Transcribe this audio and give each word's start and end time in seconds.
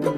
Ahoj, 0.00 0.14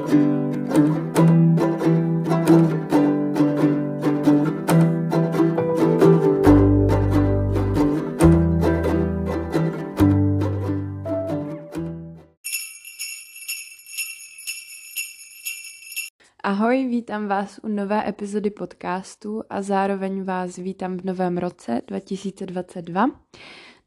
vítám 16.87 17.29
vás 17.29 17.61
u 17.63 17.69
nové 17.69 18.09
epizody 18.09 18.51
podcastu 18.51 19.43
a 19.51 19.63
zároveň 19.63 20.25
vás 20.25 20.57
vítám 20.57 20.97
v 20.97 21.05
novém 21.05 21.39
roce 21.39 21.83
2022. 21.87 23.07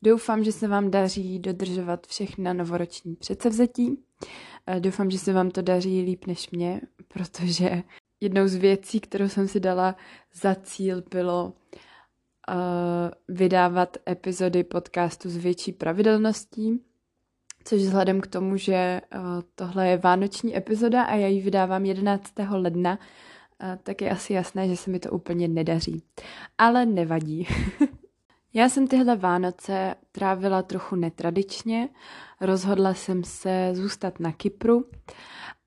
Doufám, 0.02 0.44
že 0.44 0.52
se 0.52 0.68
vám 0.68 0.92
daří 0.92 1.40
dodržovat 1.40 2.08
všechna 2.08 2.54
novoroční 2.54 3.16
předsevzetí. 3.16 4.04
Doufám, 4.80 5.12
že 5.12 5.20
se 5.20 5.34
vám 5.34 5.52
to 5.52 5.62
daří 5.62 6.02
líp 6.02 6.26
než 6.26 6.50
mě, 6.50 6.82
protože 7.08 7.84
jednou 8.22 8.48
z 8.48 8.56
věcí, 8.56 9.00
kterou 9.00 9.30
jsem 9.30 9.48
si 9.48 9.60
dala 9.60 9.96
za 10.34 10.56
cíl, 10.56 11.04
bylo 11.12 11.46
uh, 11.46 12.56
vydávat 13.28 13.98
epizody 14.10 14.64
podcastu 14.64 15.30
s 15.30 15.38
větší 15.38 15.72
pravidelností 15.72 16.82
což 17.66 17.82
vzhledem 17.82 18.22
k 18.22 18.28
tomu, 18.28 18.58
že 18.58 19.02
uh, 19.16 19.22
tohle 19.56 19.88
je 19.88 19.98
vánoční 19.98 20.58
epizoda 20.58 21.04
a 21.04 21.16
já 21.16 21.28
ji 21.28 21.42
vydávám 21.42 21.86
11. 21.86 22.34
ledna, 22.50 23.00
uh, 23.64 23.76
tak 23.84 24.02
je 24.02 24.12
asi 24.12 24.34
jasné, 24.34 24.68
že 24.68 24.78
se 24.78 24.92
mi 24.92 25.00
to 25.00 25.12
úplně 25.12 25.48
nedaří. 25.48 26.04
Ale 26.58 26.86
nevadí. 26.86 27.48
já 28.56 28.70
jsem 28.70 28.88
tyhle 28.88 29.16
Vánoce 29.16 29.96
trávila 30.12 30.62
trochu 30.62 30.96
netradičně, 30.96 31.90
rozhodla 32.42 32.94
jsem 32.94 33.24
se 33.24 33.70
zůstat 33.74 34.20
na 34.20 34.32
Kypru 34.32 34.86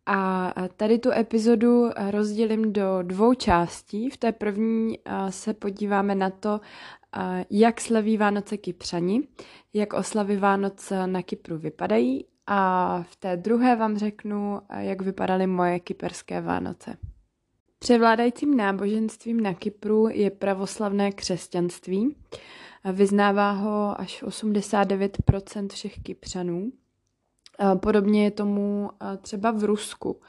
a 0.07 0.55
tady 0.77 0.99
tu 0.99 1.11
epizodu 1.11 1.91
rozdělím 2.11 2.73
do 2.73 3.03
dvou 3.03 3.35
částí. 3.35 4.11
V 4.11 4.17
té 4.17 4.33
první 4.33 4.99
se 5.31 5.55
podíváme 5.55 6.15
na 6.15 6.31
to, 6.31 6.61
jak 7.51 7.81
slaví 7.81 8.17
Vánoce 8.17 8.57
Kypřani, 8.57 9.29
jak 9.75 9.93
oslavy 9.93 10.37
Vánoc 10.37 10.93
na 11.07 11.23
Kypru 11.23 11.59
vypadají 11.59 12.25
a 12.47 13.03
v 13.11 13.17
té 13.17 13.37
druhé 13.37 13.77
vám 13.77 13.99
řeknu, 13.99 14.61
jak 14.79 15.03
vypadaly 15.03 15.47
moje 15.47 15.81
kyperské 15.81 16.41
Vánoce. 16.41 16.97
Převládajícím 17.79 18.57
náboženstvím 18.57 19.41
na 19.41 19.55
Kypru 19.55 20.09
je 20.09 20.31
pravoslavné 20.31 21.13
křesťanství. 21.13 22.17
Vyznává 22.93 23.51
ho 23.51 24.01
až 24.01 24.23
89% 24.23 25.69
všech 25.69 26.03
Kypřanů. 26.03 26.73
Podobně 27.81 28.25
je 28.25 28.31
tomu 28.31 28.91
třeba 29.21 29.51
v 29.51 29.65
Rusku. 29.65 30.21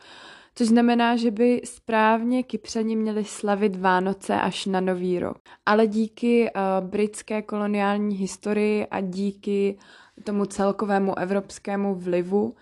Což 0.56 0.68
znamená, 0.68 1.16
že 1.16 1.32
by 1.32 1.62
správně 1.66 2.44
Kypřani 2.44 2.96
měli 2.96 3.26
slavit 3.26 3.76
Vánoce 3.76 4.42
až 4.42 4.66
na 4.66 4.82
Nový 4.82 5.20
rok. 5.20 5.38
Ale 5.66 5.88
díky 5.88 6.50
britské 6.80 7.42
koloniální 7.42 8.16
historii 8.16 8.88
a 8.88 9.02
díky 9.02 9.78
tomu 10.24 10.46
celkovému 10.46 11.20
evropskému 11.20 11.96
vlivu 11.96 12.56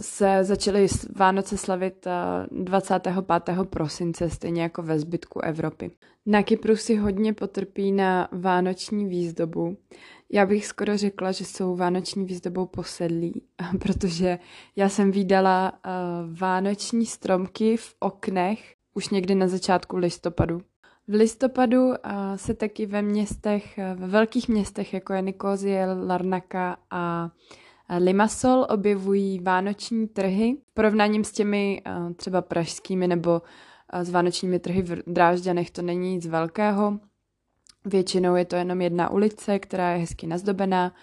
se 0.00 0.44
začaly 0.44 0.86
Vánoce 1.16 1.56
slavit 1.56 2.06
uh, 2.50 2.64
25. 2.64 3.14
prosince, 3.70 4.30
stejně 4.30 4.62
jako 4.62 4.82
ve 4.82 4.98
zbytku 4.98 5.40
Evropy. 5.40 5.90
Na 6.26 6.42
Kypru 6.42 6.76
si 6.76 6.96
hodně 6.96 7.32
potrpí 7.32 7.92
na 7.92 8.28
vánoční 8.32 9.06
výzdobu. 9.06 9.76
Já 10.32 10.46
bych 10.46 10.66
skoro 10.66 10.96
řekla, 10.96 11.32
že 11.32 11.44
jsou 11.44 11.76
vánoční 11.76 12.24
výzdobou 12.24 12.66
posedlí, 12.66 13.42
protože 13.80 14.38
já 14.76 14.88
jsem 14.88 15.10
vydala 15.10 15.72
uh, 15.72 16.38
vánoční 16.38 17.06
stromky 17.06 17.76
v 17.76 17.94
oknech 18.00 18.74
už 18.94 19.08
někdy 19.08 19.34
na 19.34 19.48
začátku 19.48 19.96
listopadu. 19.96 20.60
V 21.08 21.14
listopadu 21.14 21.86
uh, 21.86 21.94
se 22.36 22.54
taky 22.54 22.86
ve 22.86 23.02
městech, 23.02 23.78
ve 23.94 24.06
velkých 24.06 24.48
městech, 24.48 24.94
jako 24.94 25.12
je 25.12 25.22
Nikozie, 25.22 25.86
Larnaka 25.86 26.76
a 26.90 27.30
Limassol, 27.98 28.66
objevují 28.70 29.40
vánoční 29.40 30.08
trhy. 30.08 30.56
Porovnáním 30.74 31.24
s 31.24 31.32
těmi 31.32 31.82
uh, 31.86 32.12
třeba 32.12 32.42
pražskými 32.42 33.08
nebo 33.08 33.30
uh, 33.94 34.00
s 34.00 34.10
vánočními 34.10 34.58
trhy 34.58 34.82
v 34.82 35.02
Drážďanech 35.06 35.70
to 35.70 35.82
není 35.82 36.14
nic 36.14 36.26
velkého. 36.26 36.98
Většinou 37.84 38.34
je 38.34 38.44
to 38.44 38.56
jenom 38.56 38.80
jedna 38.80 39.10
ulice, 39.10 39.58
která 39.58 39.90
je 39.90 39.98
hezky 39.98 40.26
nazdobená. 40.26 40.94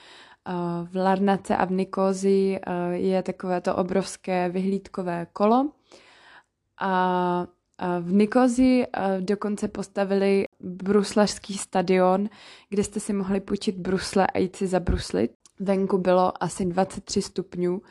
V 0.92 0.96
Larnace 0.96 1.58
a 1.58 1.66
v 1.66 1.72
Nikozi 1.72 2.60
je 2.92 3.24
takové 3.24 3.62
to 3.62 3.76
obrovské 3.76 4.50
vyhlídkové 4.50 5.28
kolo. 5.34 5.72
A 6.82 7.48
v 8.02 8.14
Nikozi 8.14 8.86
dokonce 9.20 9.68
postavili 9.68 10.46
bruslařský 10.60 11.58
stadion, 11.58 12.30
kde 12.70 12.84
jste 12.84 13.00
si 13.00 13.14
mohli 13.14 13.40
půjčit 13.40 13.76
brusle 13.76 14.28
a 14.28 14.38
jít 14.38 14.56
si 14.56 14.68
zabruslit. 14.68 15.32
Venku 15.60 15.98
bylo 15.98 16.44
asi 16.44 16.66
23 16.66 17.22
stupňů, 17.22 17.82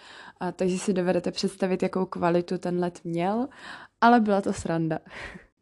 takže 0.57 0.79
si 0.79 0.93
dovedete 0.93 1.31
představit, 1.31 1.83
jakou 1.83 2.07
kvalitu 2.07 2.59
ten 2.59 2.79
let 2.81 3.01
měl, 3.05 3.49
ale 4.01 4.21
byla 4.21 4.41
to 4.41 4.53
sranda. 4.53 4.99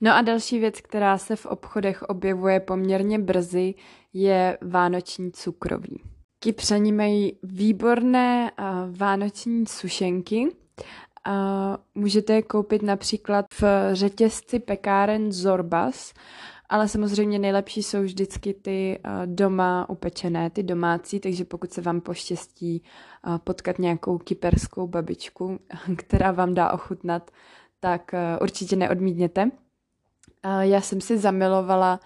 No 0.02 0.14
a 0.14 0.22
další 0.22 0.58
věc, 0.58 0.80
která 0.80 1.18
se 1.18 1.36
v 1.36 1.46
obchodech 1.46 2.02
objevuje 2.02 2.60
poměrně 2.60 3.18
brzy, 3.18 3.74
je 4.12 4.58
vánoční 4.62 5.32
cukroví. 5.32 6.02
Kypřani 6.38 6.92
mají 6.92 7.38
výborné 7.42 8.50
vánoční 8.90 9.66
sušenky. 9.66 10.48
Můžete 11.94 12.32
je 12.32 12.42
koupit 12.42 12.82
například 12.82 13.46
v 13.60 13.64
řetězci 13.92 14.58
pekáren 14.58 15.32
Zorbas, 15.32 16.12
ale 16.70 16.88
samozřejmě 16.88 17.38
nejlepší 17.38 17.82
jsou 17.82 18.02
vždycky 18.02 18.54
ty 18.54 18.98
uh, 19.04 19.12
doma 19.26 19.90
upečené, 19.90 20.50
ty 20.50 20.62
domácí, 20.62 21.20
takže 21.20 21.44
pokud 21.44 21.72
se 21.72 21.80
vám 21.80 22.00
poštěstí 22.00 22.82
uh, 23.26 23.38
potkat 23.38 23.78
nějakou 23.78 24.18
kyperskou 24.18 24.86
babičku, 24.86 25.58
která 25.96 26.32
vám 26.32 26.54
dá 26.54 26.72
ochutnat, 26.72 27.30
tak 27.80 28.10
uh, 28.12 28.42
určitě 28.42 28.76
neodmítněte. 28.76 29.50
Já 30.60 30.80
jsem 30.80 31.00
si 31.00 31.18
zamilovala 31.18 32.00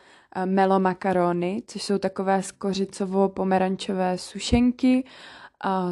melo 0.44 0.81
makarony, 0.81 1.62
což 1.66 1.82
jsou 1.82 1.98
takové 1.98 2.41
skořicovo-pomerančové 2.41 4.16
sušenky 4.16 5.04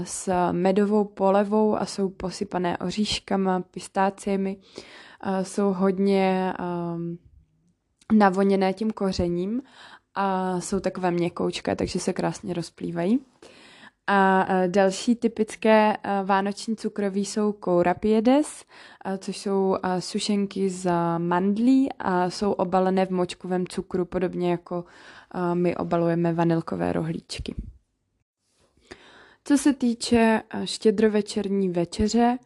s 0.04 0.52
medovou 0.52 1.04
polevou 1.04 1.76
a 1.76 1.86
jsou 1.86 2.08
posypané 2.08 2.78
oříškama, 2.78 3.60
pistáciemi. 3.60 4.56
Jsou 5.42 5.72
hodně 5.72 6.54
navoněné 8.12 8.72
tím 8.72 8.90
kořením 8.90 9.62
a 10.14 10.60
jsou 10.60 10.80
takové 10.80 11.10
měkoučké, 11.10 11.76
takže 11.76 11.98
se 11.98 12.12
krásně 12.12 12.54
rozplývají. 12.54 13.18
A 14.06 14.46
další 14.66 15.16
typické 15.16 15.96
vánoční 16.24 16.76
cukroví 16.76 17.24
jsou 17.24 17.52
kourapiedes, 17.52 18.64
což 19.18 19.36
jsou 19.38 19.76
sušenky 19.98 20.70
z 20.70 20.92
mandlí 21.18 21.88
a 21.98 22.30
jsou 22.30 22.52
obalené 22.52 23.06
v 23.06 23.10
močkovém 23.10 23.66
cukru, 23.66 24.04
podobně 24.04 24.50
jako 24.50 24.84
my 25.54 25.76
obalujeme 25.76 26.32
vanilkové 26.32 26.92
rohlíčky. 26.92 27.54
Co 29.44 29.58
se 29.58 29.72
týče 29.72 30.42
štědrovečerní 30.64 31.68
večeře, 31.68 32.38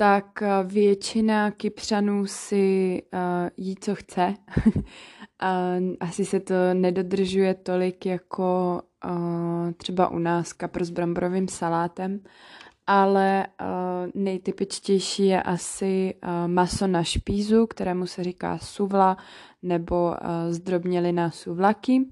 tak 0.00 0.42
většina 0.64 1.50
Kypřanů 1.50 2.26
si 2.26 3.02
jí, 3.56 3.76
co 3.80 3.94
chce. 3.94 4.34
Asi 6.00 6.24
se 6.24 6.40
to 6.40 6.54
nedodržuje 6.74 7.54
tolik 7.54 8.06
jako 8.06 8.82
třeba 9.76 10.08
u 10.08 10.18
nás 10.18 10.52
kapr 10.52 10.84
s 10.84 10.90
bramborovým 10.90 11.48
salátem, 11.48 12.20
ale 12.86 13.46
nejtypičtější 14.14 15.26
je 15.26 15.42
asi 15.42 16.14
maso 16.46 16.86
na 16.86 17.04
špízu, 17.04 17.66
kterému 17.66 18.06
se 18.06 18.24
říká 18.24 18.58
suvla 18.58 19.16
nebo 19.62 20.14
zdrobnělina 20.50 21.30
suvlaky, 21.30 22.06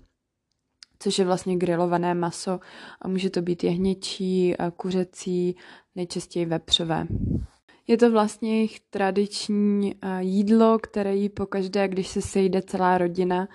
což 0.98 1.18
je 1.18 1.24
vlastně 1.24 1.56
grilované 1.56 2.14
maso 2.14 2.60
a 3.02 3.08
může 3.08 3.30
to 3.30 3.42
být 3.42 3.64
jehněčí, 3.64 4.54
kuřecí, 4.76 5.56
nejčastěji 5.94 6.46
vepřové. 6.46 7.06
Je 7.90 7.96
to 7.96 8.10
vlastně 8.10 8.56
jejich 8.56 8.80
tradiční 8.80 9.94
eh, 10.02 10.22
jídlo, 10.22 10.78
které 10.78 11.14
jí 11.14 11.28
pokaždé, 11.28 11.88
když 11.88 12.08
se 12.08 12.22
sejde 12.22 12.62
celá 12.62 12.98
rodina. 12.98 13.48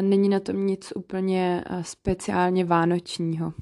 Není 0.00 0.28
na 0.28 0.40
tom 0.40 0.66
nic 0.66 0.92
úplně 0.96 1.64
eh, 1.66 1.84
speciálně 1.84 2.64
vánočního. 2.64 3.52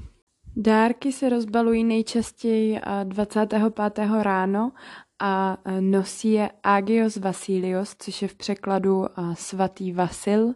Dárky 0.57 1.13
se 1.13 1.29
rozbalují 1.29 1.85
nejčastěji 1.85 2.81
25. 3.05 3.99
Eh, 3.99 4.23
ráno 4.23 4.73
a 5.23 5.57
nosí 5.81 6.33
je 6.33 6.51
Agios 6.63 7.17
Vasilios, 7.17 7.97
což 7.99 8.23
je 8.23 8.29
v 8.29 8.35
překladu 8.35 9.07
svatý 9.35 9.93
Vasil. 9.93 10.55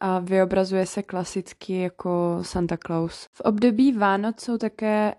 A 0.00 0.18
vyobrazuje 0.18 0.86
se 0.86 1.02
klasicky 1.02 1.80
jako 1.80 2.38
Santa 2.42 2.76
Claus. 2.86 3.28
V 3.32 3.40
období 3.40 3.92
Vánoc 3.92 4.40
jsou 4.40 4.58
také 4.58 5.14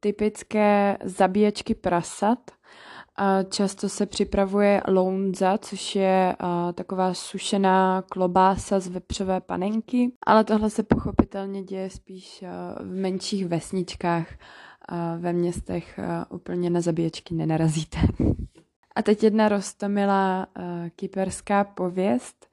typické 0.00 0.98
zabíječky 1.04 1.74
prasat, 1.74 2.50
Často 3.50 3.88
se 3.88 4.06
připravuje 4.06 4.82
lounza, 4.88 5.58
což 5.58 5.96
je 5.96 6.36
taková 6.74 7.14
sušená 7.14 8.02
klobása 8.02 8.80
z 8.80 8.88
vepřové 8.88 9.40
panenky, 9.40 10.12
ale 10.26 10.44
tohle 10.44 10.70
se 10.70 10.82
pochopitelně 10.82 11.62
děje 11.62 11.90
spíš 11.90 12.44
v 12.80 12.94
menších 12.94 13.46
vesničkách. 13.46 14.26
Ve 15.18 15.32
městech 15.32 16.00
úplně 16.30 16.70
na 16.70 16.80
zabíječky 16.80 17.34
nenarazíte. 17.34 17.98
A 18.96 19.02
teď 19.02 19.22
jedna 19.22 19.48
rostomilá 19.48 20.46
kyperská 20.96 21.64
pověst. 21.64 22.46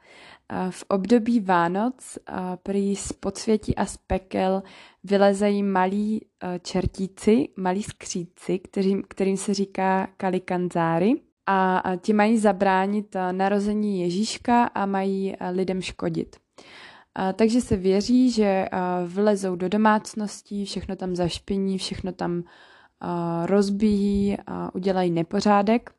V 0.69 0.83
období 0.87 1.39
Vánoc 1.39 2.17
prý 2.63 2.95
z 2.95 3.13
podsvětí 3.13 3.75
a 3.75 3.85
z 3.85 3.97
pekel 3.97 4.63
vylezají 5.03 5.63
malí 5.63 6.25
čertíci, 6.61 7.49
malí 7.57 7.83
skříci, 7.83 8.59
kterým, 8.59 9.03
kterým 9.07 9.37
se 9.37 9.53
říká 9.53 10.07
kalikanzáry. 10.17 11.21
A 11.47 11.81
ti 12.01 12.13
mají 12.13 12.37
zabránit 12.37 13.15
narození 13.31 14.01
Ježíška 14.01 14.63
a 14.63 14.85
mají 14.85 15.35
lidem 15.51 15.81
škodit. 15.81 16.35
Takže 17.35 17.61
se 17.61 17.77
věří, 17.77 18.31
že 18.31 18.65
vlezou 19.05 19.55
do 19.55 19.69
domácností, 19.69 20.65
všechno 20.65 20.95
tam 20.95 21.15
zašpiní, 21.15 21.77
všechno 21.77 22.11
tam 22.11 22.43
rozbíjí 23.45 24.37
a 24.47 24.75
udělají 24.75 25.11
nepořádek 25.11 25.91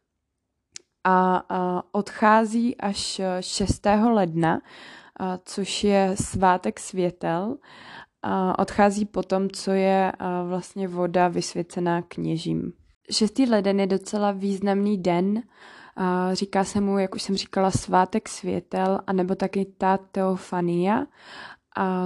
a, 1.05 1.83
odchází 1.93 2.77
až 2.77 3.21
6. 3.41 3.87
ledna, 4.13 4.61
což 5.45 5.85
je 5.85 6.15
svátek 6.15 6.81
světel. 6.81 7.57
odchází 8.59 9.05
potom, 9.05 9.51
co 9.51 9.71
je 9.71 10.13
vlastně 10.49 10.89
voda 10.89 11.29
vysvěcená 11.29 12.03
kněžím. 12.03 12.73
6. 13.11 13.39
leden 13.39 13.81
je 13.81 13.87
docela 13.87 14.33
významný 14.33 14.99
den, 14.99 15.43
říká 16.33 16.65
se 16.65 16.81
mu, 16.81 16.99
jak 16.99 17.15
už 17.15 17.23
jsem 17.23 17.37
říkala, 17.37 17.71
svátek 17.71 18.29
světel, 18.29 19.01
anebo 19.07 19.35
taky 19.35 19.65
ta 19.65 19.97
teofania, 19.97 21.07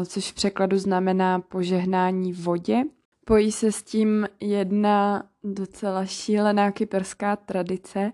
což 0.05 0.31
v 0.31 0.35
překladu 0.35 0.79
znamená 0.79 1.41
požehnání 1.41 2.33
vodě. 2.33 2.83
Pojí 3.25 3.53
se 3.53 3.73
s 3.73 3.83
tím 3.83 4.29
jedna 4.41 5.23
docela 5.45 6.05
šílená 6.05 6.73
kyperská 6.73 7.37
tradice, 7.37 8.13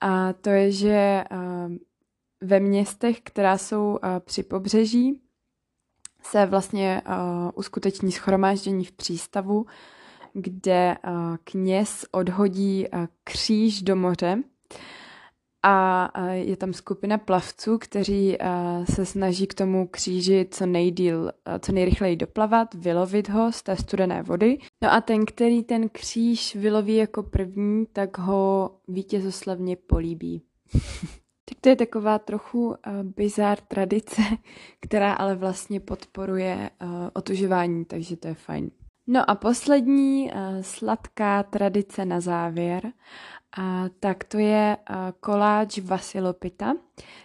a 0.00 0.32
to 0.32 0.50
je, 0.50 0.72
že 0.72 1.24
ve 2.40 2.60
městech, 2.60 3.20
která 3.20 3.58
jsou 3.58 3.98
při 4.20 4.42
pobřeží, 4.42 5.20
se 6.22 6.46
vlastně 6.46 7.02
uskuteční 7.54 8.12
schromáždění 8.12 8.84
v 8.84 8.92
přístavu, 8.92 9.66
kde 10.32 10.96
kněz 11.44 12.06
odhodí 12.10 12.86
kříž 13.24 13.82
do 13.82 13.96
moře 13.96 14.42
a 15.68 16.10
je 16.30 16.56
tam 16.56 16.72
skupina 16.72 17.18
plavců, 17.18 17.78
kteří 17.78 18.38
se 18.94 19.06
snaží 19.06 19.46
k 19.46 19.54
tomu 19.54 19.86
kříži 19.86 20.48
co 20.50 20.66
nejdíl, 20.66 21.32
co 21.60 21.72
nejrychleji 21.72 22.16
doplavat, 22.16 22.74
vylovit 22.74 23.28
ho 23.28 23.52
z 23.52 23.62
té 23.62 23.76
studené 23.76 24.22
vody. 24.22 24.58
No 24.82 24.92
a 24.92 25.00
ten, 25.00 25.26
který 25.26 25.62
ten 25.62 25.88
kříž 25.88 26.56
vyloví 26.56 26.96
jako 26.96 27.22
první, 27.22 27.86
tak 27.92 28.18
ho 28.18 28.70
vítězoslavně 28.88 29.76
políbí. 29.76 30.42
tak 31.44 31.58
to 31.60 31.68
je 31.68 31.76
taková 31.76 32.18
trochu 32.18 32.74
bizár 33.02 33.58
tradice, 33.60 34.22
která 34.80 35.12
ale 35.12 35.34
vlastně 35.34 35.80
podporuje 35.80 36.70
otužování, 37.12 37.84
takže 37.84 38.16
to 38.16 38.28
je 38.28 38.34
fajn. 38.34 38.70
No 39.06 39.30
a 39.30 39.34
poslední 39.34 40.30
sladká 40.60 41.42
tradice 41.42 42.04
na 42.04 42.20
závěr 42.20 42.92
a 43.58 43.84
tak 44.00 44.24
to 44.24 44.38
je 44.38 44.76
koláč 45.20 45.78
Vasilopita, 45.78 46.74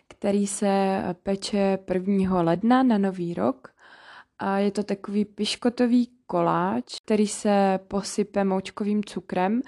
který 0.07 0.47
se 0.47 1.03
peče 1.23 1.79
1. 1.93 2.41
ledna 2.41 2.83
na 2.83 2.97
nový 2.97 3.33
rok. 3.33 3.67
A 4.39 4.57
je 4.57 4.71
to 4.71 4.83
takový 4.83 5.25
piškotový 5.25 6.09
koláč, 6.27 6.95
který 7.05 7.27
se 7.27 7.79
posype 7.87 8.43
moučkovým 8.43 9.03
cukrem. 9.03 9.61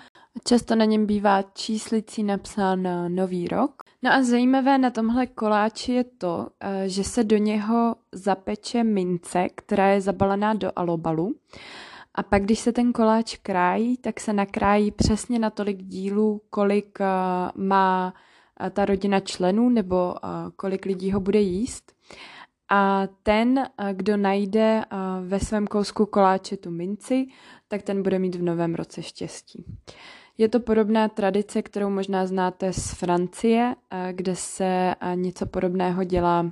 Často 0.43 0.75
na 0.75 0.85
něm 0.85 1.05
bývá 1.05 1.41
číslicí 1.41 2.23
napsán 2.23 2.87
nový 3.15 3.47
rok. 3.47 3.83
No 4.01 4.13
a 4.13 4.23
zajímavé 4.23 4.77
na 4.77 4.89
tomhle 4.89 5.27
koláči 5.27 5.91
je 5.91 6.03
to, 6.03 6.47
že 6.85 7.03
se 7.03 7.23
do 7.23 7.37
něho 7.37 7.95
zapeče 8.11 8.83
mince, 8.83 9.47
která 9.55 9.87
je 9.87 10.01
zabalená 10.01 10.53
do 10.53 10.71
alobalu. 10.75 11.35
A 12.15 12.23
pak, 12.23 12.43
když 12.43 12.59
se 12.59 12.71
ten 12.71 12.93
koláč 12.93 13.37
krájí, 13.37 13.97
tak 13.97 14.19
se 14.19 14.33
nakrájí 14.33 14.91
přesně 14.91 15.39
na 15.39 15.49
tolik 15.49 15.83
dílů, 15.83 16.41
kolik 16.49 16.99
uh, 16.99 17.63
má 17.63 18.13
uh, 18.61 18.69
ta 18.69 18.85
rodina 18.85 19.19
členů 19.19 19.69
nebo 19.69 20.13
uh, 20.13 20.29
kolik 20.55 20.85
lidí 20.85 21.11
ho 21.11 21.19
bude 21.19 21.39
jíst. 21.39 21.93
A 22.69 23.07
ten, 23.23 23.65
kdo 23.93 24.17
najde 24.17 24.81
ve 25.21 25.39
svém 25.39 25.67
kousku 25.67 26.05
koláče 26.05 26.57
tu 26.57 26.71
minci, 26.71 27.27
tak 27.67 27.81
ten 27.81 28.03
bude 28.03 28.19
mít 28.19 28.35
v 28.35 28.43
novém 28.43 28.75
roce 28.75 29.03
štěstí. 29.03 29.65
Je 30.37 30.49
to 30.49 30.59
podobná 30.59 31.07
tradice, 31.07 31.61
kterou 31.61 31.89
možná 31.89 32.25
znáte 32.25 32.73
z 32.73 32.93
Francie, 32.93 33.75
kde 34.11 34.35
se 34.35 34.95
něco 35.15 35.45
podobného 35.45 36.03
dělá 36.03 36.51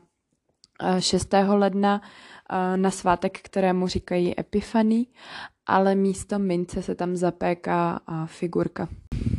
6. 1.00 1.34
ledna 1.48 2.02
na 2.76 2.92
svátek, 2.92 3.40
kterému 3.42 3.88
říkají 3.88 4.40
Epifany 4.40 5.06
ale 5.66 5.96
místo 5.96 6.40
mince 6.40 6.84
se 6.84 6.96
tam 6.96 7.16
zapéká 7.16 8.00
figurka. 8.26 8.88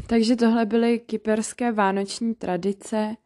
Takže 0.07 0.37
tohle 0.37 0.67
byly 0.67 0.99
kyperské 0.99 1.73
vánoční 1.73 2.35
tradice. 2.35 3.17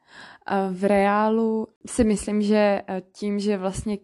V 0.73 0.85
reálu 0.85 1.69
si 1.87 2.05
myslím, 2.05 2.43
že 2.43 2.83
tím, 3.13 3.39
že 3.39 3.59
vlastně 3.59 3.99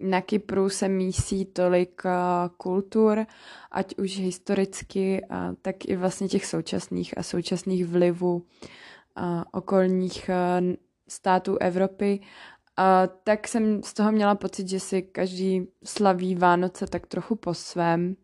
na 0.00 0.20
Kypru 0.20 0.68
se 0.68 0.88
mísí 0.88 1.44
tolik 1.44 2.02
kultur, 2.56 3.26
ať 3.70 3.98
už 3.98 4.18
historicky, 4.18 5.26
tak 5.62 5.84
i 5.84 5.96
vlastně 5.96 6.28
těch 6.28 6.46
současných 6.46 7.18
a 7.18 7.22
současných 7.22 7.86
vlivů 7.86 8.42
okolních 9.52 10.30
států 11.08 11.56
Evropy, 11.56 12.20
tak 13.24 13.48
jsem 13.48 13.82
z 13.82 13.94
toho 13.94 14.12
měla 14.12 14.34
pocit, 14.34 14.68
že 14.68 14.80
si 14.80 15.02
každý 15.02 15.66
slaví 15.84 16.34
Vánoce 16.34 16.86
tak 16.86 17.06
trochu 17.06 17.36
po 17.36 17.54
svém 17.54 18.16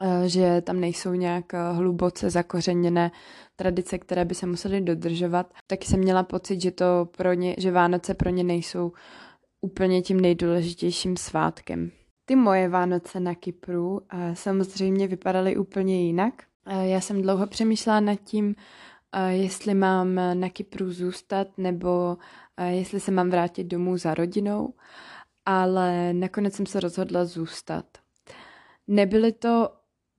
Eh, 0.00 0.28
že 0.28 0.60
tam 0.60 0.80
nejsou 0.80 1.12
nějak 1.14 1.54
eh, 1.54 1.72
hluboce 1.72 2.30
zakořeněné 2.30 3.10
tradice, 3.56 3.98
které 3.98 4.24
by 4.24 4.34
se 4.34 4.46
musely 4.46 4.80
dodržovat. 4.80 5.52
Taky 5.66 5.86
jsem 5.86 6.00
měla 6.00 6.22
pocit, 6.22 6.60
že, 6.60 6.70
to 6.70 7.08
pro 7.16 7.32
ně, 7.32 7.54
že 7.58 7.70
Vánoce 7.70 8.14
pro 8.14 8.30
ně 8.30 8.44
nejsou 8.44 8.92
úplně 9.60 10.02
tím 10.02 10.20
nejdůležitějším 10.20 11.16
svátkem. 11.16 11.90
Ty 12.24 12.36
moje 12.36 12.68
Vánoce 12.68 13.20
na 13.20 13.34
Kypru 13.34 14.00
eh, 14.12 14.36
samozřejmě 14.36 15.08
vypadaly 15.08 15.56
úplně 15.56 16.06
jinak. 16.06 16.34
Já 16.82 17.00
jsem 17.00 17.22
dlouho 17.22 17.46
přemýšlela 17.46 18.00
nad 18.00 18.14
tím, 18.14 18.54
jestli 19.28 19.74
mám 19.74 20.14
na 20.14 20.48
Kypru 20.48 20.92
zůstat 20.92 21.48
nebo 21.58 22.16
jestli 22.64 23.00
se 23.00 23.10
mám 23.10 23.30
vrátit 23.30 23.64
domů 23.64 23.96
za 23.96 24.14
rodinou, 24.14 24.74
ale 25.46 26.12
nakonec 26.12 26.54
jsem 26.54 26.66
se 26.66 26.80
rozhodla 26.80 27.24
zůstat. 27.24 27.84
Nebyly 28.88 29.32
to 29.32 29.70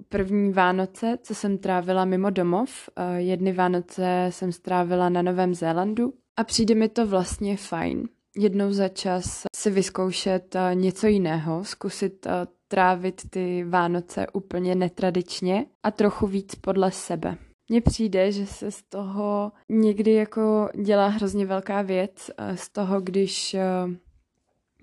první 0.09 0.53
Vánoce, 0.53 1.17
co 1.21 1.35
jsem 1.35 1.57
trávila 1.57 2.05
mimo 2.05 2.29
domov. 2.29 2.89
Jedny 3.15 3.53
Vánoce 3.53 4.27
jsem 4.29 4.51
strávila 4.51 5.09
na 5.09 5.21
Novém 5.21 5.53
Zélandu 5.53 6.13
a 6.37 6.43
přijde 6.43 6.75
mi 6.75 6.89
to 6.89 7.07
vlastně 7.07 7.57
fajn. 7.57 8.09
Jednou 8.37 8.71
za 8.71 8.87
čas 8.87 9.43
si 9.55 9.69
vyzkoušet 9.69 10.55
něco 10.73 11.07
jiného, 11.07 11.63
zkusit 11.63 12.27
trávit 12.67 13.29
ty 13.29 13.63
Vánoce 13.63 14.27
úplně 14.33 14.75
netradičně 14.75 15.65
a 15.83 15.91
trochu 15.91 16.27
víc 16.27 16.55
podle 16.55 16.91
sebe. 16.91 17.37
Mně 17.69 17.81
přijde, 17.81 18.31
že 18.31 18.45
se 18.45 18.71
z 18.71 18.83
toho 18.83 19.51
někdy 19.69 20.13
jako 20.13 20.69
dělá 20.83 21.07
hrozně 21.07 21.45
velká 21.45 21.81
věc, 21.81 22.31
z 22.55 22.69
toho, 22.69 23.01
když 23.01 23.55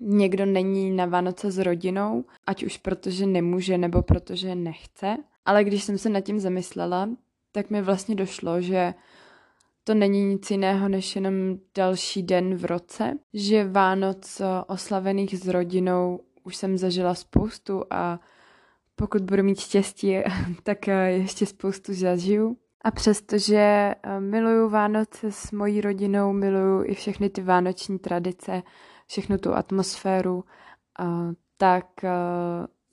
někdo 0.01 0.45
není 0.45 0.91
na 0.91 1.05
Vánoce 1.05 1.51
s 1.51 1.57
rodinou, 1.57 2.25
ať 2.47 2.63
už 2.63 2.77
protože 2.77 3.25
nemůže 3.25 3.77
nebo 3.77 4.01
protože 4.01 4.55
nechce. 4.55 5.17
Ale 5.45 5.63
když 5.63 5.83
jsem 5.83 5.97
se 5.97 6.09
nad 6.09 6.21
tím 6.21 6.39
zamyslela, 6.39 7.09
tak 7.51 7.69
mi 7.69 7.81
vlastně 7.81 8.15
došlo, 8.15 8.61
že 8.61 8.93
to 9.83 9.93
není 9.93 10.25
nic 10.25 10.51
jiného 10.51 10.89
než 10.89 11.15
jenom 11.15 11.33
další 11.75 12.23
den 12.23 12.55
v 12.55 12.65
roce, 12.65 13.13
že 13.33 13.69
Vánoc 13.69 14.41
oslavených 14.67 15.37
s 15.37 15.47
rodinou 15.47 16.19
už 16.43 16.55
jsem 16.55 16.77
zažila 16.77 17.15
spoustu 17.15 17.83
a 17.89 18.19
pokud 18.95 19.21
budu 19.21 19.43
mít 19.43 19.59
štěstí, 19.59 20.17
tak 20.63 20.87
ještě 21.07 21.45
spoustu 21.45 21.93
zažiju. 21.93 22.57
A 22.85 22.91
přestože 22.91 23.55
eh, 23.57 24.19
miluju 24.19 24.69
Vánoce 24.69 25.31
s 25.31 25.51
mojí 25.51 25.81
rodinou, 25.81 26.33
miluju 26.33 26.83
i 26.83 26.95
všechny 26.95 27.29
ty 27.29 27.41
vánoční 27.41 27.99
tradice, 27.99 28.63
všechnu 29.07 29.37
tu 29.37 29.53
atmosféru, 29.53 30.43
tak 31.57 31.85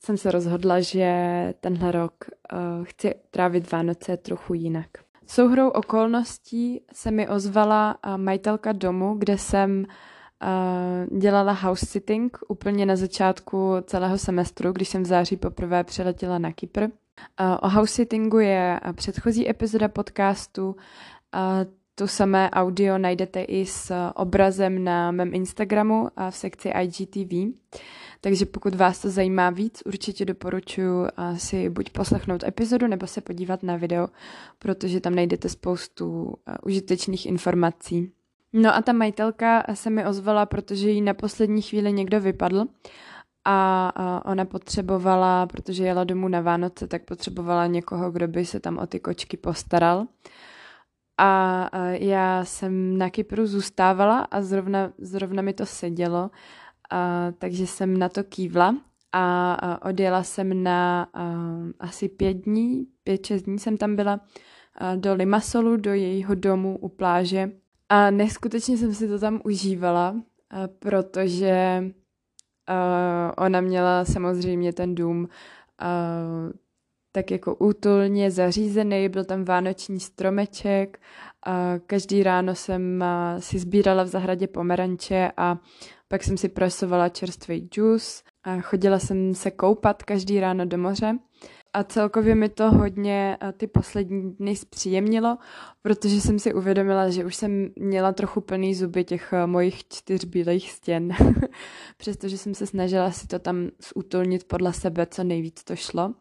jsem 0.04 0.16
se 0.16 0.30
rozhodla, 0.30 0.80
že 0.80 1.14
tenhle 1.61 1.92
rok 1.92 2.12
chci 2.82 3.14
trávit 3.30 3.72
Vánoce 3.72 4.16
trochu 4.16 4.54
jinak. 4.54 4.87
Souhrou 5.26 5.68
okolností 5.68 6.84
se 6.92 7.11
mi 7.11 7.28
ozvala 7.28 7.99
majitelka 8.16 8.72
domu, 8.72 9.14
kde 9.18 9.38
jsem 9.38 9.87
dělala 11.18 11.52
house 11.52 11.87
sitting 11.87 12.38
úplně 12.49 12.87
na 12.87 12.96
začátku 12.96 13.75
celého 13.82 14.18
semestru, 14.18 14.72
když 14.72 14.88
jsem 14.88 15.02
v 15.02 15.06
září 15.06 15.37
poprvé 15.37 15.84
přiletěla 15.84 16.38
na 16.38 16.52
Kypr. 16.52 16.87
O 17.60 17.68
house 17.68 17.94
sittingu 17.94 18.38
je 18.38 18.80
předchozí 18.92 19.50
epizoda 19.50 19.88
podcastu. 19.88 20.76
To 21.94 22.08
samé 22.08 22.50
audio 22.50 22.98
najdete 22.98 23.42
i 23.42 23.66
s 23.66 24.10
obrazem 24.14 24.84
na 24.84 25.10
mém 25.10 25.34
Instagramu 25.34 26.08
a 26.16 26.30
v 26.30 26.36
sekci 26.36 26.68
IGTV. 26.68 27.58
Takže 28.20 28.46
pokud 28.46 28.74
vás 28.74 29.02
to 29.02 29.10
zajímá 29.10 29.50
víc, 29.50 29.82
určitě 29.86 30.24
doporučuji 30.24 31.06
si 31.36 31.70
buď 31.70 31.90
poslechnout 31.90 32.44
epizodu, 32.44 32.86
nebo 32.86 33.06
se 33.06 33.20
podívat 33.20 33.62
na 33.62 33.76
video, 33.76 34.08
protože 34.58 35.00
tam 35.00 35.14
najdete 35.14 35.48
spoustu 35.48 36.34
užitečných 36.62 37.26
informací. 37.26 38.12
No 38.52 38.74
a 38.74 38.82
ta 38.82 38.92
majitelka 38.92 39.64
se 39.74 39.90
mi 39.90 40.06
ozvala, 40.06 40.46
protože 40.46 40.90
jí 40.90 41.00
na 41.00 41.14
poslední 41.14 41.62
chvíli 41.62 41.92
někdo 41.92 42.20
vypadl 42.20 42.64
a 43.44 44.22
ona 44.25 44.44
potřebovala, 44.44 45.46
protože 45.46 45.84
jela 45.84 46.04
domů 46.04 46.28
na 46.28 46.40
Vánoce, 46.40 46.87
tak 46.87 47.04
potřebovala 47.04 47.66
někoho, 47.66 48.11
kdo 48.11 48.28
by 48.28 48.44
se 48.44 48.61
tam 48.61 48.78
o 48.78 48.87
ty 48.87 49.00
kočky 49.00 49.37
postaral. 49.37 50.06
A 51.18 51.68
já 51.90 52.44
jsem 52.44 52.99
na 52.99 53.11
Kypru 53.11 53.46
zůstávala 53.46 54.18
a 54.20 54.42
zrovna, 54.42 54.92
zrovna 54.99 55.42
mi 55.42 55.52
to 55.52 55.66
sedělo, 55.66 56.30
a, 56.90 57.32
takže 57.38 57.66
jsem 57.66 57.99
na 57.99 58.08
to 58.08 58.25
kývla 58.25 58.76
a, 59.12 59.52
a 59.52 59.88
odjela 59.88 60.22
jsem 60.22 60.62
na 60.62 61.08
a, 61.14 61.34
asi 61.80 62.08
pět 62.08 62.34
dní, 62.34 62.87
pět, 63.04 63.26
šest 63.26 63.42
dní 63.42 63.58
jsem 63.58 63.76
tam 63.76 63.96
byla 63.96 64.20
a, 64.76 64.94
do 64.94 65.14
Limasolu, 65.14 65.76
do 65.76 65.92
jejího 65.92 66.34
domu 66.34 66.78
u 66.78 66.88
pláže 66.88 67.52
a 67.88 68.11
neskutečně 68.11 68.76
jsem 68.76 68.94
si 68.94 69.08
to 69.08 69.18
tam 69.18 69.40
užívala, 69.44 70.16
a, 70.50 70.68
protože 70.78 71.84
a, 72.72 73.42
ona 73.44 73.60
měla 73.60 74.04
samozřejmě 74.04 74.72
ten 74.72 74.94
dům 74.94 75.28
a, 75.78 75.88
tak 77.12 77.30
jako 77.30 77.54
útulně 77.54 78.30
zařízený, 78.30 79.08
byl 79.08 79.24
tam 79.24 79.44
vánoční 79.44 80.00
stromeček 80.00 81.00
a 81.46 81.74
každý 81.86 82.22
ráno 82.22 82.54
jsem 82.54 83.04
si 83.38 83.58
sbírala 83.58 84.02
v 84.02 84.06
zahradě 84.06 84.46
pomeranče 84.46 85.32
a 85.36 85.58
pak 86.08 86.22
jsem 86.22 86.36
si 86.36 86.48
prasovala 86.48 87.08
čerstvý 87.08 87.68
džus 87.68 88.22
a 88.44 88.60
chodila 88.60 88.98
jsem 88.98 89.34
se 89.34 89.50
koupat 89.50 90.02
každý 90.02 90.40
ráno 90.40 90.66
do 90.66 90.78
moře 90.78 91.18
a 91.74 91.84
celkově 91.84 92.34
mi 92.34 92.48
to 92.48 92.70
hodně 92.70 93.38
ty 93.56 93.66
poslední 93.66 94.32
dny 94.32 94.56
zpříjemnilo, 94.56 95.38
protože 95.82 96.20
jsem 96.20 96.38
si 96.38 96.54
uvědomila, 96.54 97.10
že 97.10 97.24
už 97.24 97.36
jsem 97.36 97.70
měla 97.76 98.12
trochu 98.12 98.40
plný 98.40 98.74
zuby 98.74 99.04
těch 99.04 99.34
mojich 99.46 99.88
čtyř 99.88 100.24
bílých 100.24 100.70
stěn, 100.70 101.14
přestože 101.96 102.38
jsem 102.38 102.54
se 102.54 102.66
snažila 102.66 103.10
si 103.10 103.26
to 103.26 103.38
tam 103.38 103.68
zútulnit 103.94 104.44
podle 104.44 104.72
sebe, 104.72 105.06
co 105.06 105.24
nejvíc 105.24 105.64
to 105.64 105.76
šlo, 105.76 106.14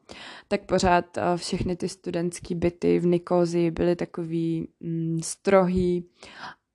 tak 0.48 0.66
pořád 0.66 1.06
všechny 1.36 1.76
ty 1.76 1.90
studentské 1.90 2.56
byty 2.56 3.00
v 3.00 3.06
Nikózi 3.06 3.72
byly 3.72 3.96
takový 3.96 4.68
mm, 4.80 5.20
strohý 5.24 6.06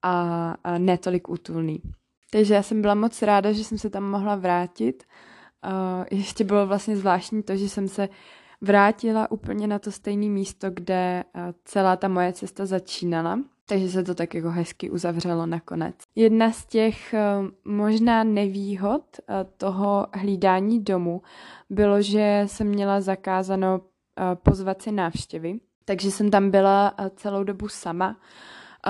a, 0.02 0.50
a 0.64 0.78
netolik 0.78 1.28
útulný. 1.28 1.82
Takže 2.30 2.54
já 2.54 2.62
jsem 2.62 2.82
byla 2.82 2.94
moc 2.94 3.22
ráda, 3.22 3.52
že 3.52 3.64
jsem 3.64 3.78
se 3.78 3.90
tam 3.90 4.04
mohla 4.04 4.36
vrátit. 4.36 5.04
Uh, 5.64 6.04
ještě 6.10 6.44
bylo 6.44 6.66
vlastně 6.66 6.96
zvláštní 6.96 7.42
to, 7.42 7.56
že 7.56 7.68
jsem 7.68 7.88
se 7.88 8.08
vrátila 8.60 9.30
úplně 9.30 9.66
na 9.66 9.78
to 9.78 9.92
stejné 9.92 10.26
místo, 10.26 10.70
kde 10.70 11.24
uh, 11.24 11.42
celá 11.64 11.96
ta 11.96 12.08
moje 12.08 12.32
cesta 12.32 12.66
začínala. 12.66 13.38
Takže 13.68 13.88
se 13.88 14.02
to 14.02 14.14
tak 14.14 14.34
jako 14.34 14.50
hezky 14.50 14.90
uzavřelo 14.90 15.46
nakonec. 15.46 15.94
Jedna 16.14 16.52
z 16.52 16.66
těch 16.66 17.14
uh, 17.14 17.48
možná 17.64 18.24
nevýhod 18.24 19.02
uh, 19.02 19.34
toho 19.56 20.06
hlídání 20.14 20.84
domu 20.84 21.22
bylo, 21.70 22.02
že 22.02 22.42
jsem 22.46 22.66
měla 22.66 23.00
zakázáno 23.00 23.80
pozvat 24.34 24.82
si 24.82 24.92
návštěvy. 24.92 25.60
Takže 25.84 26.10
jsem 26.10 26.30
tam 26.30 26.50
byla 26.50 26.94
celou 27.16 27.44
dobu 27.44 27.68
sama 27.68 28.16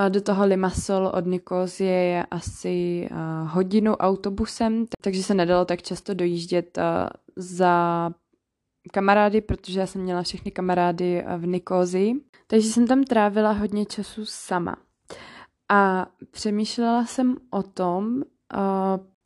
do 0.08 0.20
toho 0.20 0.46
Limassol 0.46 1.06
od 1.06 1.26
Nikozie 1.26 1.92
je 1.92 2.26
asi 2.30 3.08
hodinu 3.46 3.96
autobusem, 3.96 4.84
takže 5.02 5.22
se 5.22 5.34
nedalo 5.34 5.64
tak 5.64 5.82
často 5.82 6.14
dojíždět 6.14 6.78
za 7.36 8.10
kamarády, 8.92 9.40
protože 9.40 9.80
já 9.80 9.86
jsem 9.86 10.02
měla 10.02 10.22
všechny 10.22 10.50
kamarády 10.50 11.24
v 11.36 11.46
Nikózii. 11.46 12.14
Takže 12.46 12.68
jsem 12.68 12.86
tam 12.86 13.04
trávila 13.04 13.52
hodně 13.52 13.86
času 13.86 14.24
sama. 14.24 14.76
A 15.68 16.06
přemýšlela 16.30 17.06
jsem 17.06 17.36
o 17.50 17.62
tom, 17.62 18.16
uh, 18.16 18.22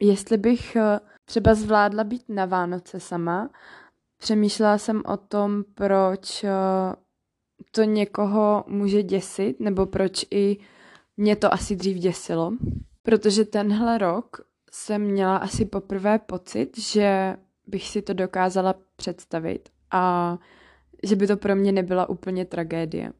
jestli 0.01 0.37
bych 0.37 0.77
uh, 0.77 0.83
třeba 1.25 1.55
zvládla 1.55 2.05
být 2.05 2.23
na 2.29 2.47
Vánoce 2.47 3.01
sama. 3.01 3.51
Přemýšlela 4.19 4.79
jsem 4.79 5.03
o 5.07 5.17
tom, 5.17 5.65
proč 5.75 6.45
to 7.71 7.83
někoho 7.83 8.65
může 8.67 9.03
děsit, 9.03 9.61
nebo 9.61 9.87
proč 9.87 10.25
i 10.31 10.57
mě 11.17 11.37
to 11.37 11.55
asi 11.55 11.77
dřív 11.77 11.97
děsilo. 11.97 12.53
Protože 13.03 13.45
tenhle 13.45 13.99
rok 13.99 14.41
jsem 14.71 15.03
měla 15.03 15.37
asi 15.37 15.65
poprvé 15.65 16.19
pocit, 16.19 16.79
že 16.79 17.37
bych 17.67 17.89
si 17.89 18.03
to 18.03 18.13
dokázala 18.13 18.75
představit 19.01 19.69
a 19.91 20.39
že 21.03 21.17
by 21.17 21.27
to 21.27 21.37
pro 21.37 21.57
mě 21.57 21.73
nebyla 21.73 22.09
úplně 22.09 22.45
tragédie. 22.45 23.13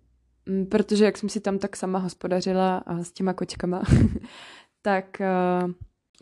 Mm, 0.47 0.67
protože 0.67 1.05
jak 1.05 1.19
jsem 1.19 1.29
si 1.29 1.41
tam 1.41 1.59
tak 1.59 1.77
sama 1.77 1.99
hospodařila 1.99 2.85
s 3.03 3.13
těma 3.13 3.33
kočkama, 3.33 3.83
tak 4.83 5.05
uh, 5.65 5.71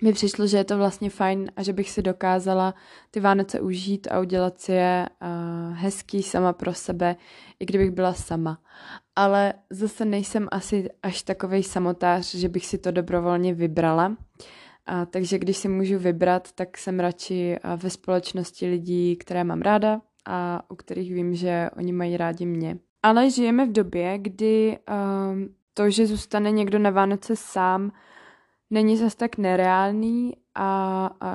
mi 0.02 0.12
přišlo, 0.12 0.46
že 0.46 0.56
je 0.56 0.64
to 0.64 0.78
vlastně 0.78 1.10
fajn 1.10 1.50
a 1.56 1.62
že 1.62 1.72
bych 1.72 1.90
si 1.90 2.02
dokázala 2.02 2.74
ty 3.10 3.20
Vánoce 3.20 3.60
užít 3.60 4.08
a 4.10 4.20
udělat 4.20 4.60
si 4.60 4.72
je 4.72 5.08
uh, 5.08 5.76
hezký 5.76 6.22
sama 6.22 6.52
pro 6.52 6.74
sebe, 6.74 7.16
i 7.60 7.66
kdybych 7.66 7.90
byla 7.90 8.14
sama. 8.14 8.58
Ale 9.16 9.54
zase 9.70 10.04
nejsem 10.04 10.48
asi 10.50 10.88
až 11.02 11.22
takovej 11.22 11.62
samotář, 11.62 12.34
že 12.34 12.48
bych 12.48 12.66
si 12.66 12.78
to 12.78 12.90
dobrovolně 12.90 13.54
vybrala. 13.54 14.16
A, 14.88 15.06
takže 15.06 15.38
když 15.38 15.56
si 15.56 15.68
můžu 15.68 15.98
vybrat, 15.98 16.52
tak 16.52 16.78
jsem 16.78 17.00
radši 17.00 17.56
ve 17.76 17.90
společnosti 17.90 18.70
lidí, 18.70 19.16
které 19.16 19.44
mám 19.44 19.60
ráda 19.60 20.00
a 20.26 20.62
u 20.68 20.76
kterých 20.76 21.14
vím, 21.14 21.34
že 21.34 21.70
oni 21.76 21.92
mají 21.92 22.16
rádi 22.16 22.46
mě. 22.46 22.78
Ale 23.02 23.30
žijeme 23.30 23.66
v 23.66 23.72
době, 23.72 24.18
kdy 24.18 24.78
um, 24.78 25.48
to, 25.74 25.90
že 25.90 26.06
zůstane 26.06 26.50
někdo 26.50 26.78
na 26.78 26.90
Vánoce 26.90 27.36
sám, 27.36 27.92
není 28.70 28.96
zas 28.96 29.14
tak 29.14 29.38
nereálný 29.38 30.36
a, 30.54 31.10
a 31.20 31.34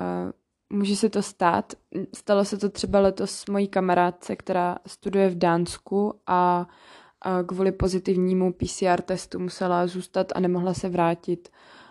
může 0.70 0.96
se 0.96 1.10
to 1.10 1.22
stát. 1.22 1.74
Stalo 2.16 2.46
se 2.46 2.58
to 2.58 2.70
třeba 2.70 3.00
letos 3.00 3.46
mojí 3.46 3.68
kamarádce, 3.68 4.36
která 4.36 4.78
studuje 4.88 5.30
v 5.30 5.38
Dánsku 5.38 6.14
a, 6.28 6.68
a 7.22 7.44
kvůli 7.44 7.72
pozitivnímu 7.72 8.54
PCR 8.54 9.02
testu 9.02 9.40
musela 9.40 9.88
zůstat 9.88 10.28
a 10.36 10.40
nemohla 10.40 10.74
se 10.74 10.90
vrátit 10.90 11.50
a, 11.50 11.83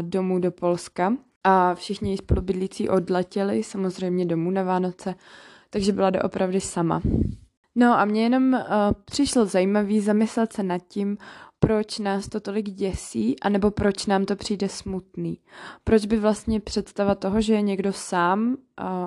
domů 0.00 0.38
do 0.38 0.50
Polska. 0.50 1.12
A 1.44 1.74
všichni 1.74 2.10
její 2.10 2.16
spolubydlící 2.16 2.88
odletěli 2.88 3.62
samozřejmě 3.62 4.26
domů 4.26 4.50
na 4.50 4.62
Vánoce, 4.62 5.14
takže 5.70 5.92
byla 5.92 6.10
doopravdy 6.10 6.60
sama. 6.60 7.02
No 7.74 7.98
a 7.98 8.04
mě 8.04 8.22
jenom 8.22 8.52
uh, 8.52 8.60
přišlo 9.04 9.46
zajímavý 9.46 10.00
zamyslet 10.00 10.52
se 10.52 10.62
nad 10.62 10.78
tím, 10.88 11.18
proč 11.58 11.98
nás 11.98 12.28
to 12.28 12.40
tolik 12.40 12.70
děsí, 12.70 13.40
anebo 13.40 13.70
proč 13.70 14.06
nám 14.06 14.24
to 14.24 14.36
přijde 14.36 14.68
smutný. 14.68 15.38
Proč 15.84 16.06
by 16.06 16.16
vlastně 16.16 16.60
představa 16.60 17.14
toho, 17.14 17.40
že 17.40 17.54
je 17.54 17.62
někdo 17.62 17.92
sám, 17.92 18.56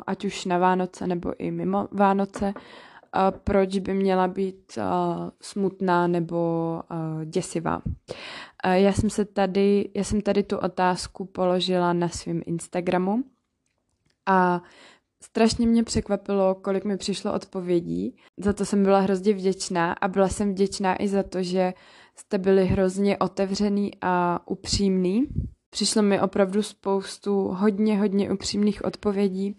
ať 0.07 0.25
už 0.25 0.45
na 0.45 0.57
Vánoce 0.57 1.07
nebo 1.07 1.33
i 1.37 1.51
mimo 1.51 1.87
Vánoce, 1.91 2.53
proč 3.43 3.79
by 3.79 3.93
měla 3.93 4.27
být 4.27 4.77
smutná 5.41 6.07
nebo 6.07 6.81
děsivá. 7.25 7.81
Já 8.65 8.93
jsem 8.93 9.09
se 9.09 9.25
tady, 9.25 9.89
já 9.95 10.03
jsem 10.03 10.21
tady 10.21 10.43
tu 10.43 10.57
otázku 10.57 11.25
položila 11.25 11.93
na 11.93 12.09
svém 12.09 12.41
Instagramu 12.45 13.23
a 14.25 14.61
strašně 15.23 15.67
mě 15.67 15.83
překvapilo, 15.83 16.55
kolik 16.55 16.85
mi 16.85 16.97
přišlo 16.97 17.33
odpovědí. 17.33 18.17
Za 18.37 18.53
to 18.53 18.65
jsem 18.65 18.83
byla 18.83 18.99
hrozně 18.99 19.33
vděčná 19.33 19.93
a 19.93 20.07
byla 20.07 20.29
jsem 20.29 20.51
vděčná 20.51 21.01
i 21.03 21.07
za 21.07 21.23
to, 21.23 21.43
že 21.43 21.73
jste 22.15 22.37
byli 22.37 22.65
hrozně 22.65 23.17
otevřený 23.17 23.91
a 24.01 24.39
upřímný. 24.47 25.27
Přišlo 25.69 26.01
mi 26.01 26.21
opravdu 26.21 26.63
spoustu 26.63 27.47
hodně, 27.47 27.99
hodně 27.99 28.31
upřímných 28.31 28.85
odpovědí, 28.85 29.57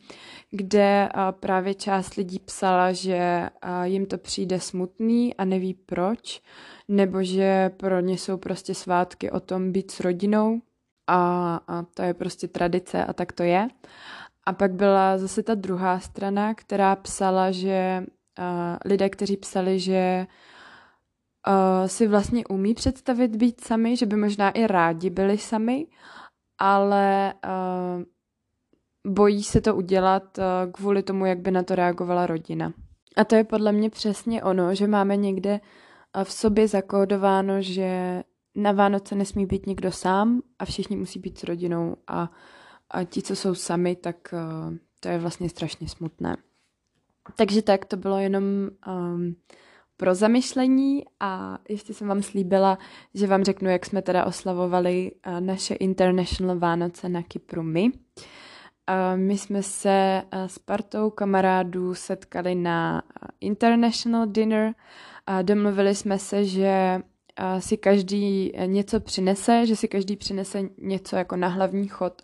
kde 0.51 1.09
právě 1.41 1.75
část 1.75 2.15
lidí 2.15 2.39
psala, 2.39 2.93
že 2.93 3.51
jim 3.83 4.07
to 4.07 4.19
přijde 4.19 4.61
smutný 4.61 5.37
a 5.37 5.45
neví 5.45 5.75
proč, 5.75 6.43
nebo 6.89 7.23
že 7.23 7.71
pro 7.77 8.01
ně 8.01 8.19
jsou 8.19 8.37
prostě 8.37 8.75
svátky 8.75 9.31
o 9.31 9.41
tom 9.41 9.73
být 9.73 9.91
s 9.91 10.01
rodinou 10.01 10.61
a, 11.07 11.61
a 11.69 11.83
to 11.83 12.03
je 12.03 12.15
prostě 12.15 12.49
tradice 12.49 13.05
a 13.05 13.13
tak 13.13 13.33
to 13.33 13.43
je. 13.43 13.69
A 14.47 14.53
pak 14.53 14.73
byla 14.73 15.19
zase 15.19 15.43
ta 15.43 15.55
druhá 15.55 16.01
strana, 16.01 16.55
která 16.55 16.97
psala, 16.97 17.51
že 17.51 18.05
lidé, 18.85 19.09
kteří 19.09 19.37
psali, 19.37 19.81
že 19.81 20.27
uh, 21.49 21.87
si 21.87 22.07
vlastně 22.07 22.47
umí 22.47 22.75
představit 22.75 23.37
být 23.37 23.61
sami, 23.61 23.97
že 23.97 24.07
by 24.07 24.17
možná 24.17 24.51
i 24.51 24.67
rádi 24.67 25.11
byli 25.11 25.39
sami, 25.39 25.87
ale 26.59 27.35
uh, 27.45 28.03
bojí 29.13 29.43
se 29.43 29.61
to 29.61 29.77
udělat 29.77 30.39
uh, 30.39 30.73
kvůli 30.73 31.03
tomu, 31.03 31.27
jak 31.27 31.39
by 31.39 31.51
na 31.51 31.63
to 31.63 31.75
reagovala 31.75 32.27
rodina. 32.27 32.73
A 33.17 33.25
to 33.25 33.35
je 33.35 33.45
podle 33.45 33.73
mě 33.73 33.91
přesně 33.91 34.43
ono, 34.43 34.75
že 34.75 34.87
máme 34.87 35.17
někde 35.17 35.61
v 36.25 36.33
sobě 36.33 36.69
zakódováno, 36.69 37.63
že 37.63 38.23
na 38.55 38.73
Vánoce 38.73 39.15
nesmí 39.15 39.47
být 39.47 39.67
nikdo 39.67 39.93
sám 39.93 40.43
a 40.59 40.65
všichni 40.65 40.97
musí 40.97 41.19
být 41.19 41.39
s 41.39 41.45
rodinou 41.45 41.97
a, 42.07 42.31
a 42.91 43.05
ti, 43.05 43.23
co 43.23 43.37
jsou 43.37 43.55
sami, 43.55 43.97
tak 43.97 44.17
uh, 44.33 44.75
to 45.01 45.09
je 45.09 45.19
vlastně 45.19 45.49
strašně 45.49 45.89
smutné. 45.89 46.37
Takže 47.37 47.63
tak, 47.63 47.85
to 47.85 47.97
bylo 47.97 48.19
jenom 48.19 48.45
um, 48.87 49.37
pro 50.01 50.15
zamyšlení 50.15 51.05
a 51.21 51.59
ještě 51.69 51.95
jsem 51.95 52.09
vám 52.09 52.23
slíbila, 52.23 52.79
že 53.15 53.27
vám 53.27 53.45
řeknu, 53.45 53.71
jak 53.71 53.87
jsme 53.87 54.03
teda 54.03 54.25
oslavovali 54.25 55.13
uh, 55.27 55.41
naše 55.41 55.75
International 55.75 56.59
Vánoce 56.59 57.09
na 57.09 57.23
Kypru 57.23 57.63
my. 57.63 57.85
Uh, 57.85 57.93
my 59.17 59.39
jsme 59.39 59.63
se 59.63 60.23
uh, 60.25 60.45
s 60.45 60.59
partou 60.59 61.11
kamarádů 61.11 61.95
setkali 61.95 62.55
na 62.55 63.03
International 63.41 64.27
Dinner 64.27 64.75
a 65.27 65.43
domluvili 65.43 65.95
jsme 65.95 66.19
se, 66.19 66.45
že 66.45 67.01
si 67.59 67.77
každý 67.77 68.53
něco 68.67 69.01
přinese, 69.01 69.67
že 69.67 69.77
si 69.77 69.89
každý 69.89 70.17
přinese 70.17 70.63
něco 70.79 71.17
jako 71.17 71.37
na 71.37 71.49
hlavní 71.49 71.89
chod, 71.89 72.23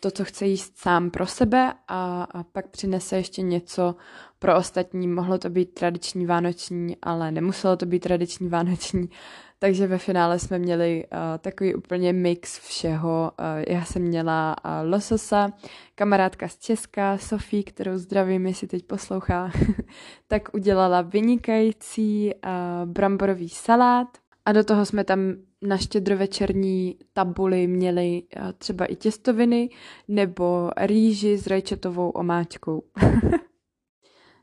to, 0.00 0.10
co 0.10 0.24
chce 0.24 0.46
jíst 0.46 0.78
sám 0.78 1.10
pro 1.10 1.26
sebe 1.26 1.72
a 1.88 2.28
pak 2.52 2.68
přinese 2.68 3.16
ještě 3.16 3.42
něco 3.42 3.94
pro 4.42 4.56
ostatní. 4.56 5.08
Mohlo 5.08 5.38
to 5.38 5.50
být 5.50 5.74
tradiční 5.74 6.26
vánoční, 6.26 6.96
ale 7.02 7.30
nemuselo 7.30 7.76
to 7.76 7.86
být 7.86 8.00
tradiční 8.00 8.48
vánoční. 8.48 9.10
Takže 9.58 9.86
ve 9.86 9.98
finále 9.98 10.38
jsme 10.38 10.58
měli 10.58 11.04
uh, 11.04 11.18
takový 11.38 11.74
úplně 11.74 12.12
mix 12.12 12.58
všeho. 12.58 13.32
Uh, 13.40 13.64
já 13.68 13.84
jsem 13.84 14.02
měla 14.02 14.56
uh, 14.64 14.90
lososa, 14.90 15.50
kamarádka 15.94 16.48
z 16.48 16.58
Česka, 16.58 17.18
Sofie, 17.18 17.62
kterou 17.62 17.98
zdravím, 17.98 18.46
jestli 18.46 18.66
teď 18.66 18.84
poslouchá, 18.84 19.50
tak 20.28 20.54
udělala 20.54 21.02
vynikající 21.02 22.30
uh, 22.34 22.90
bramborový 22.90 23.48
salát 23.48 24.08
a 24.44 24.52
do 24.52 24.64
toho 24.64 24.86
jsme 24.86 25.04
tam 25.04 25.34
na 25.62 25.76
štědrovečerní 25.76 26.96
tabuli 27.12 27.66
měli 27.66 28.22
uh, 28.36 28.52
třeba 28.58 28.84
i 28.84 28.96
těstoviny 28.96 29.70
nebo 30.08 30.70
rýži 30.76 31.38
s 31.38 31.46
rajčatovou 31.46 32.10
omáčkou. 32.10 32.82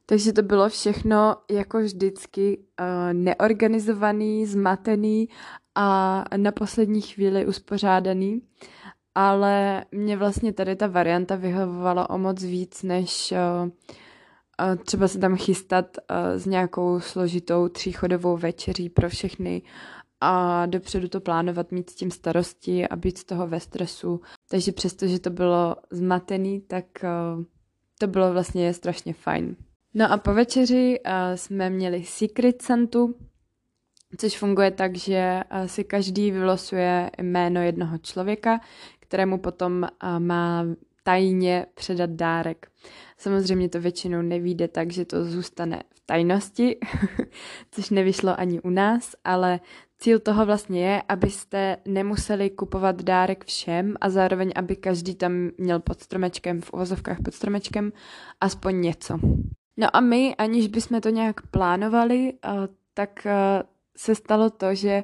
Takže 0.10 0.34
to 0.34 0.42
bylo 0.42 0.70
všechno 0.70 1.36
jako 1.52 1.80
vždycky 1.80 2.58
uh, 2.58 3.14
neorganizovaný, 3.14 4.46
zmatený 4.46 5.30
a 5.76 6.24
na 6.38 6.52
poslední 6.52 7.02
chvíli 7.02 7.46
uspořádaný. 7.46 8.42
Ale 9.16 9.86
mě 9.92 10.18
vlastně 10.18 10.54
tady 10.54 10.76
ta 10.76 10.88
varianta 10.88 11.36
vyhovovala 11.36 12.10
o 12.10 12.18
moc 12.18 12.44
víc, 12.44 12.84
než 12.84 13.32
uh, 13.32 13.70
třeba 14.86 15.08
se 15.08 15.20
tam 15.20 15.36
chystat 15.36 15.98
s 16.36 16.46
nějakou 16.46 17.00
složitou 17.00 17.68
tříchodovou 17.68 18.38
večeří 18.38 18.90
pro 18.90 19.10
všechny 19.10 19.62
a 20.22 20.66
dopředu 20.66 21.08
to 21.08 21.20
plánovat, 21.20 21.72
mít 21.72 21.90
s 21.90 21.96
tím 21.96 22.12
starosti 22.12 22.88
a 22.88 22.96
být 22.96 23.18
z 23.18 23.24
toho 23.24 23.48
ve 23.48 23.60
stresu. 23.60 24.22
Takže 24.50 24.72
přestože 24.72 25.20
to 25.20 25.30
bylo 25.30 25.76
zmatený, 25.92 26.62
tak 26.62 26.86
to 28.00 28.08
bylo 28.08 28.34
vlastně 28.34 28.74
strašně 28.74 29.14
fajn. 29.14 29.56
No 29.94 30.12
a 30.12 30.18
po 30.18 30.34
večeři 30.34 31.00
uh, 31.06 31.12
jsme 31.36 31.70
měli 31.70 32.04
Secret 32.04 32.62
Santu, 32.62 33.16
což 34.18 34.38
funguje 34.38 34.72
tak, 34.72 34.98
že 34.98 35.42
uh, 35.52 35.68
si 35.68 35.84
každý 35.84 36.32
vylosuje 36.32 37.12
jméno 37.22 37.62
jednoho 37.62 37.98
člověka, 37.98 38.60
kterému 39.00 39.38
potom 39.38 39.88
uh, 40.04 40.20
má 40.20 40.66
tajně 41.04 41.66
předat 41.74 42.10
dárek. 42.10 42.72
Samozřejmě 43.18 43.70
to 43.70 43.82
většinou 43.82 44.22
nevíde 44.22 44.68
tak, 44.68 44.92
že 44.92 45.06
to 45.06 45.26
zůstane 45.26 45.84
v 45.96 46.02
tajnosti, 46.06 46.78
což 47.72 47.90
nevyšlo 47.90 48.40
ani 48.40 48.62
u 48.62 48.70
nás, 48.70 49.16
ale 49.24 49.60
cíl 50.00 50.20
toho 50.20 50.46
vlastně 50.46 50.86
je, 50.86 51.02
abyste 51.10 51.78
nemuseli 51.86 52.50
kupovat 52.50 53.02
dárek 53.02 53.46
všem 53.46 53.96
a 54.02 54.10
zároveň, 54.10 54.52
aby 54.56 54.76
každý 54.76 55.16
tam 55.16 55.50
měl 55.58 55.80
pod 55.80 56.02
stromečkem, 56.02 56.62
v 56.62 56.74
uvozovkách 56.74 57.18
pod 57.26 57.34
stromečkem, 57.34 57.92
aspoň 58.42 58.82
něco. 58.82 59.20
No 59.80 59.96
a 59.96 60.00
my, 60.00 60.36
aniž 60.36 60.68
bychom 60.68 61.02
to 61.02 61.10
nějak 61.10 61.48
plánovali, 61.48 62.34
tak 62.94 63.28
se 63.98 64.16
stalo 64.16 64.50
to, 64.50 64.76
že 64.76 65.04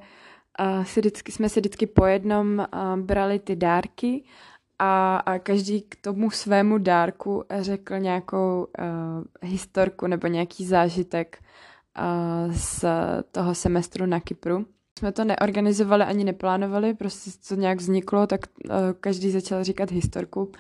si 0.83 0.99
vždycky, 0.99 1.31
jsme 1.31 1.49
si 1.49 1.59
vždycky 1.59 1.87
po 1.87 2.05
jednom 2.05 2.67
brali 2.95 3.39
ty 3.39 3.55
dárky 3.55 4.23
a, 4.79 5.23
každý 5.43 5.81
k 5.81 5.95
tomu 6.01 6.31
svému 6.31 6.77
dárku 6.77 7.43
řekl 7.59 7.99
nějakou 7.99 8.67
historku 9.41 10.07
nebo 10.07 10.27
nějaký 10.27 10.65
zážitek 10.65 11.43
z 12.51 12.85
toho 13.31 13.55
semestru 13.55 14.05
na 14.05 14.19
Kypru. 14.19 14.65
Jsme 14.99 15.11
to 15.11 15.23
neorganizovali 15.23 16.03
ani 16.03 16.23
neplánovali, 16.23 16.93
prostě 16.93 17.31
to 17.49 17.55
nějak 17.55 17.77
vzniklo, 17.77 18.27
tak 18.27 18.39
každý 18.99 19.31
začal 19.31 19.63
říkat 19.63 19.91
historku 19.91 20.51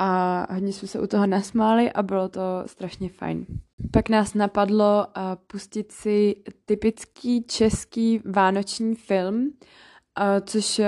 a 0.00 0.46
hodně 0.50 0.72
jsme 0.72 0.88
se 0.88 1.00
u 1.00 1.06
toho 1.06 1.26
nasmáli 1.26 1.92
a 1.92 2.02
bylo 2.02 2.28
to 2.28 2.40
strašně 2.66 3.08
fajn. 3.08 3.46
Pak 3.92 4.08
nás 4.08 4.34
napadlo 4.34 5.06
uh, 5.06 5.22
pustit 5.46 5.92
si 5.92 6.36
typický 6.66 7.42
český 7.42 8.20
vánoční 8.24 8.94
film, 8.94 9.40
uh, 9.40 10.24
což 10.44 10.78
uh, 10.78 10.84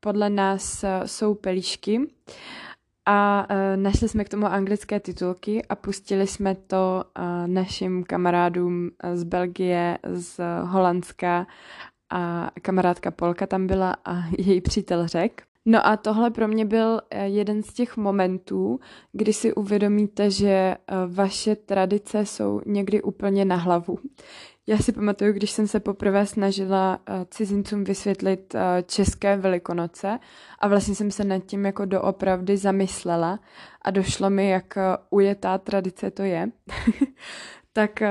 podle 0.00 0.30
nás 0.30 0.84
jsou 1.04 1.34
pelíšky. 1.34 2.00
A 3.06 3.46
našli 3.76 4.08
jsme 4.08 4.24
k 4.24 4.28
tomu 4.28 4.46
anglické 4.46 5.00
titulky 5.00 5.64
a 5.64 5.74
pustili 5.74 6.26
jsme 6.26 6.54
to 6.54 7.04
našim 7.46 8.04
kamarádům 8.04 8.90
z 9.14 9.24
Belgie, 9.24 9.98
z 10.12 10.40
Holandska 10.62 11.46
a 12.10 12.50
kamarádka 12.62 13.10
Polka 13.10 13.46
tam 13.46 13.66
byla 13.66 13.96
a 14.04 14.22
její 14.38 14.60
přítel 14.60 15.06
řek. 15.08 15.49
No 15.70 15.86
a 15.86 15.96
tohle 15.96 16.30
pro 16.30 16.48
mě 16.48 16.64
byl 16.64 17.00
eh, 17.10 17.26
jeden 17.26 17.62
z 17.62 17.72
těch 17.72 17.96
momentů, 17.96 18.80
kdy 19.12 19.32
si 19.32 19.54
uvědomíte, 19.54 20.30
že 20.30 20.48
eh, 20.48 20.76
vaše 21.06 21.56
tradice 21.56 22.26
jsou 22.26 22.60
někdy 22.66 23.02
úplně 23.02 23.44
na 23.44 23.56
hlavu. 23.56 23.98
Já 24.66 24.78
si 24.78 24.92
pamatuju, 24.92 25.32
když 25.32 25.50
jsem 25.50 25.68
se 25.68 25.80
poprvé 25.80 26.26
snažila 26.26 26.98
eh, 27.06 27.26
cizincům 27.30 27.84
vysvětlit 27.84 28.54
české 28.86 29.36
velikonoce 29.36 30.18
a 30.58 30.68
vlastně 30.68 30.94
jsem 30.94 31.10
se 31.10 31.24
nad 31.24 31.38
tím 31.38 31.66
jako 31.66 31.84
doopravdy 31.84 32.56
zamyslela 32.56 33.40
a 33.82 33.90
došlo 33.90 34.30
mi, 34.30 34.48
jak 34.50 34.78
ujetá 35.10 35.58
tradice 35.58 36.10
to 36.10 36.22
je. 36.22 36.50
tak 37.72 38.02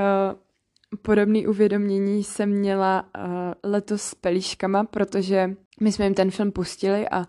podobné 1.02 1.48
uvědomění 1.48 2.24
jsem 2.24 2.50
měla 2.50 3.04
letos 3.64 4.02
s 4.02 4.14
pelíškama, 4.14 4.84
protože 4.84 5.56
my 5.80 5.92
jsme 5.92 6.04
jim 6.04 6.14
ten 6.14 6.30
film 6.30 6.52
pustili 6.52 7.08
a, 7.08 7.24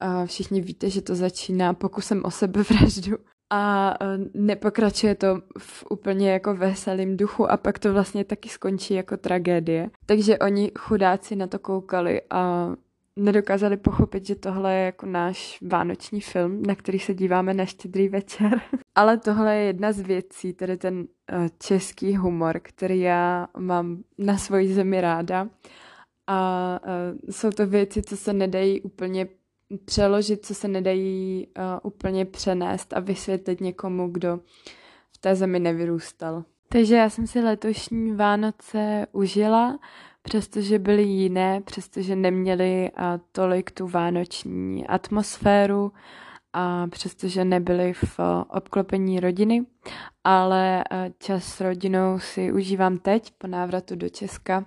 a 0.00 0.26
všichni 0.26 0.60
víte, 0.60 0.90
že 0.90 1.02
to 1.02 1.14
začíná 1.14 1.74
pokusem 1.74 2.24
o 2.24 2.30
sebevraždu 2.30 3.16
a 3.52 3.94
nepokračuje 4.34 5.14
to 5.14 5.40
v 5.58 5.84
úplně 5.90 6.30
jako 6.30 6.54
veselým 6.54 7.16
duchu 7.16 7.50
a 7.50 7.56
pak 7.56 7.78
to 7.78 7.92
vlastně 7.92 8.24
taky 8.24 8.48
skončí 8.48 8.94
jako 8.94 9.16
tragédie. 9.16 9.90
Takže 10.06 10.38
oni 10.38 10.72
chudáci 10.78 11.36
na 11.36 11.46
to 11.46 11.58
koukali 11.58 12.22
a 12.30 12.70
nedokázali 13.16 13.76
pochopit, 13.76 14.26
že 14.26 14.34
tohle 14.34 14.74
je 14.74 14.84
jako 14.84 15.06
náš 15.06 15.58
vánoční 15.62 16.20
film, 16.20 16.62
na 16.62 16.74
který 16.74 16.98
se 16.98 17.14
díváme 17.14 17.54
na 17.54 17.66
štědrý 17.66 18.08
večer. 18.08 18.60
Ale 18.94 19.18
tohle 19.18 19.56
je 19.56 19.64
jedna 19.64 19.92
z 19.92 20.00
věcí, 20.00 20.52
tedy 20.52 20.76
ten 20.76 21.06
český 21.58 22.16
humor, 22.16 22.60
který 22.62 23.00
já 23.00 23.48
mám 23.58 24.02
na 24.18 24.38
svoji 24.38 24.74
zemi 24.74 25.00
ráda 25.00 25.48
a 26.26 26.80
uh, 26.84 27.30
jsou 27.30 27.50
to 27.50 27.66
věci, 27.66 28.02
co 28.02 28.16
se 28.16 28.32
nedají 28.32 28.80
úplně 28.80 29.28
přeložit, 29.84 30.46
co 30.46 30.54
se 30.54 30.68
nedají 30.68 31.46
uh, 31.46 31.64
úplně 31.82 32.24
přenést 32.24 32.92
a 32.92 33.00
vysvětlit 33.00 33.60
někomu, 33.60 34.08
kdo 34.08 34.40
v 35.12 35.18
té 35.18 35.34
zemi 35.34 35.60
nevyrůstal. 35.60 36.44
Takže 36.68 36.96
já 36.96 37.10
jsem 37.10 37.26
si 37.26 37.40
letošní 37.40 38.12
Vánoce 38.12 39.06
užila, 39.12 39.78
přestože 40.22 40.78
byly 40.78 41.02
jiné, 41.02 41.60
přestože 41.60 42.16
neměly 42.16 42.90
tolik 43.32 43.70
tu 43.70 43.88
vánoční 43.88 44.86
atmosféru 44.86 45.92
a 46.52 46.86
přestože 46.86 47.44
nebyly 47.44 47.92
v 47.92 48.20
obklopení 48.48 49.20
rodiny, 49.20 49.66
ale 50.24 50.84
čas 51.18 51.44
s 51.44 51.60
rodinou 51.60 52.18
si 52.18 52.52
užívám 52.52 52.98
teď 52.98 53.32
po 53.38 53.46
návratu 53.46 53.96
do 53.96 54.08
Česka 54.08 54.64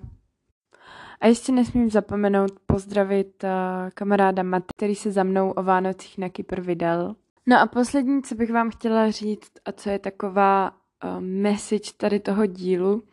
a 1.22 1.28
ještě 1.28 1.52
nesmím 1.52 1.90
zapomenout 1.90 2.52
pozdravit 2.66 3.46
kamaráda 3.94 4.44
Mat, 4.44 4.64
který 4.78 4.96
se 4.96 5.12
za 5.12 5.24
mnou 5.24 5.52
o 5.52 5.64
Vánocích 5.64 6.18
na 6.18 6.30
Kypr 6.30 6.62
vydal. 6.62 7.16
No 7.46 7.60
a 7.60 7.66
poslední, 7.66 8.24
co 8.24 8.36
bych 8.36 8.52
vám 8.52 8.70
chtěla 8.70 9.12
říct 9.12 9.52
a 9.66 9.72
co 9.72 9.90
je 9.90 10.00
taková 10.00 10.72
message 11.20 11.92
tady 11.98 12.20
toho 12.20 12.46
dílu, 12.46 13.04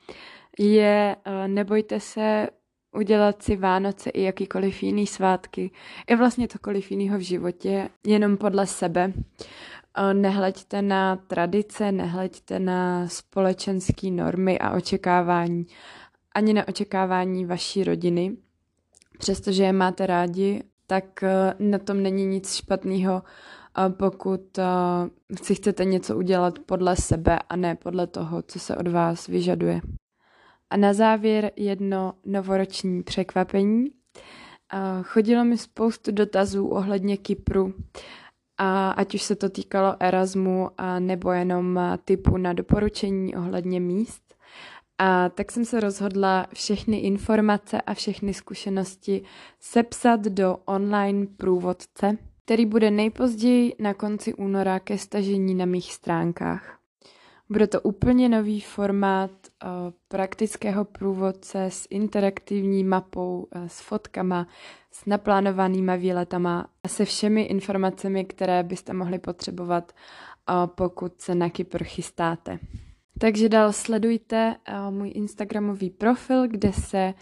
je 0.59 1.17
nebojte 1.47 2.01
se 2.01 2.49
udělat 2.93 3.43
si 3.43 3.57
Vánoce 3.57 4.11
i 4.11 4.23
jakýkoliv 4.23 4.83
jiný 4.83 5.07
svátky, 5.07 5.71
i 6.07 6.17
vlastně 6.17 6.49
cokoliv 6.49 6.91
jiného 6.91 7.19
v 7.19 7.21
životě, 7.21 7.89
jenom 8.07 8.37
podle 8.37 8.67
sebe. 8.67 9.13
Nehleďte 10.13 10.83
na 10.83 11.17
tradice, 11.17 11.93
nehleďte 11.93 12.59
na 12.59 13.09
společenské 13.09 14.11
normy 14.11 14.59
a 14.59 14.71
očekávání, 14.77 15.67
ani 16.35 16.53
na 16.53 16.69
očekávání 16.69 17.47
vaší 17.47 17.85
rodiny. 17.85 18.37
Přestože 19.19 19.63
je 19.63 19.73
máte 19.73 20.07
rádi, 20.07 20.63
tak 20.87 21.23
e, 21.23 21.55
na 21.59 21.79
tom 21.79 22.03
není 22.03 22.27
nic 22.27 22.55
špatného, 22.55 23.23
pokud 23.97 24.59
si 25.43 25.55
chcete 25.55 25.85
něco 25.85 26.17
udělat 26.17 26.59
podle 26.59 26.97
sebe 26.97 27.39
a 27.49 27.57
ne 27.57 27.77
podle 27.77 28.07
toho, 28.07 28.43
co 28.43 28.59
se 28.59 28.77
od 28.77 28.89
vás 28.89 29.27
vyžaduje. 29.27 29.81
A 30.71 30.77
na 30.77 30.93
závěr 30.93 31.53
jedno 31.57 32.13
novoroční 32.27 33.03
překvapení. 33.03 33.87
Chodilo 35.03 35.45
mi 35.45 35.59
spoustu 35.59 36.13
dotazů 36.13 36.69
ohledně 36.69 37.17
Kypru, 37.17 37.75
a 38.63 38.91
ať 38.91 39.15
už 39.15 39.23
se 39.23 39.37
to 39.37 39.49
týkalo 39.49 39.97
Erasmu 40.01 40.71
a 40.79 40.99
nebo 40.99 41.33
jenom 41.33 41.81
typu 42.05 42.37
na 42.37 42.53
doporučení 42.53 43.37
ohledně 43.37 43.81
míst. 43.81 44.35
A 44.99 45.29
tak 45.29 45.53
jsem 45.53 45.65
se 45.65 45.81
rozhodla 45.81 46.47
všechny 46.55 46.99
informace 46.99 47.81
a 47.81 47.95
všechny 47.95 48.35
zkušenosti 48.35 49.23
sepsat 49.61 50.21
do 50.21 50.57
online 50.65 51.27
průvodce, 51.37 52.19
který 52.45 52.67
bude 52.67 52.91
nejpozději 52.91 53.75
na 53.79 53.95
konci 53.95 54.35
února 54.35 54.81
ke 54.81 54.99
stažení 54.99 55.55
na 55.55 55.65
mých 55.65 55.93
stránkách. 55.93 56.80
Bude 57.51 57.67
to 57.67 57.81
úplně 57.81 58.29
nový 58.29 58.61
formát 58.61 59.31
uh, 59.31 59.71
praktického 60.09 60.85
průvodce 60.85 61.65
s 61.65 61.87
interaktivní 61.91 62.85
mapou, 62.85 63.49
uh, 63.57 63.67
s 63.67 63.81
fotkama, 63.81 64.47
s 64.91 65.07
naplánovanýma 65.07 65.97
výletama 65.97 66.67
a 66.83 66.89
se 66.89 67.05
všemi 67.05 67.43
informacemi, 67.43 68.25
které 68.25 68.63
byste 68.63 68.93
mohli 68.93 69.19
potřebovat, 69.19 69.93
uh, 69.93 70.67
pokud 70.67 71.21
se 71.21 71.35
na 71.35 71.51
Kypr 71.51 71.85
chystáte. 71.85 72.59
Takže 73.19 73.49
dál 73.49 73.73
sledujte 73.73 74.57
můj 74.91 75.13
Instagramový 75.15 75.91
profil, 75.91 76.49
kde 76.49 76.73
se 76.73 77.15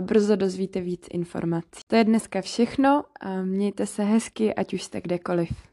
brzo 0.00 0.36
dozvíte 0.36 0.80
víc 0.80 1.06
informací. 1.10 1.82
To 1.86 1.96
je 1.96 2.04
dneska 2.04 2.40
všechno. 2.40 3.04
Mějte 3.44 3.86
se 3.86 4.04
hezky, 4.04 4.54
ať 4.54 4.74
už 4.74 4.82
jste 4.82 5.00
kdekoliv. 5.00 5.71